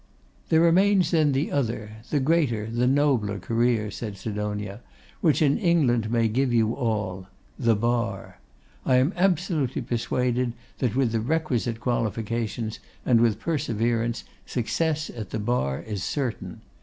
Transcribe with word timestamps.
'There 0.49 0.61
remains 0.61 1.11
then 1.11 1.31
the 1.31 1.51
other, 1.51 1.97
the 2.09 2.19
greater, 2.19 2.65
the 2.65 2.87
nobler 2.87 3.37
career,' 3.37 3.91
said 3.91 4.17
Sidonia, 4.17 4.81
'which 5.19 5.43
in 5.43 5.59
England 5.59 6.09
may 6.11 6.27
give 6.27 6.51
you 6.51 6.73
all, 6.73 7.27
the 7.59 7.75
Bar. 7.75 8.39
I 8.83 8.95
am 8.95 9.13
absolutely 9.15 9.83
persuaded 9.83 10.53
that 10.79 10.95
with 10.95 11.11
the 11.11 11.19
requisite 11.21 11.79
qualifications, 11.79 12.79
and 13.05 13.21
with 13.21 13.39
perseverance, 13.39 14.23
success 14.43 15.11
at 15.11 15.29
the 15.29 15.37
Bar 15.37 15.83
is 15.83 16.03
certain. 16.03 16.61